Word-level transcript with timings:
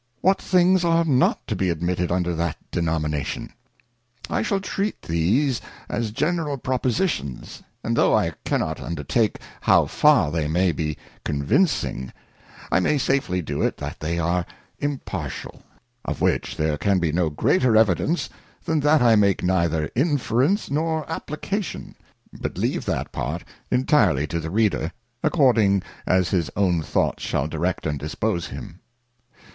What 0.21 0.41
things 0.41 0.83
are 0.83 1.05
not 1.05 1.45
to 1.45 1.55
be 1.55 1.69
admitted 1.69 2.11
under 2.11 2.33
that 2.33 2.55
denomination. 2.71 3.53
I 4.31 4.41
shall 4.41 4.59
treat 4.59 5.03
these 5.03 5.61
as 5.87 6.09
general 6.09 6.57
Propositions, 6.57 7.61
and 7.83 7.95
though 7.95 8.11
I 8.11 8.33
cannot 8.43 8.81
undertake 8.81 9.37
how 9.61 9.85
far 9.85 10.31
they 10.31 10.47
may 10.47 10.71
be 10.71 10.97
convincing, 11.23 12.11
I 12.71 12.79
may 12.79 12.95
safely^ 12.95 13.45
do 13.45 13.61
it 13.61 13.77
that 13.77 13.99
they 13.99 14.17
are 14.17 14.47
impartial; 14.79 15.61
of 16.03 16.19
which 16.19 16.57
there 16.57 16.79
can 16.79 16.97
be 16.97 17.11
no 17.11 17.29
greater 17.29 17.77
evidence 17.77 18.27
than 18.65 18.81
thatr 18.81 19.03
I 19.03 19.15
make 19.15 19.43
neither 19.43 19.91
Inference 19.93 20.71
nor 20.71 21.07
Application, 21.11 21.93
but 22.33 22.57
leave 22.57 22.85
that 22.85 23.11
part 23.11 23.43
entirely 23.69 24.25
to 24.25 24.39
the 24.39 24.49
Reader, 24.49 24.93
according 25.21 25.83
as 26.07 26.29
his 26.29 26.49
own 26.55 26.81
Thoughts 26.81 27.21
shall 27.21 27.47
direct 27.47 27.85
and 27.85 27.99
dispose 27.99 28.47
him. 28.47 28.79